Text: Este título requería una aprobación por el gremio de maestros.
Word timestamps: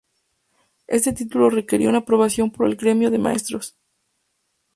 Este 0.87 1.13
título 1.13 1.51
requería 1.51 1.87
una 1.87 1.99
aprobación 1.99 2.49
por 2.49 2.65
el 2.65 2.75
gremio 2.75 3.11
de 3.11 3.19
maestros. 3.19 3.75